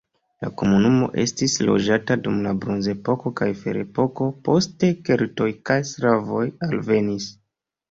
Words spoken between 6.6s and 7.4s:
alvenis.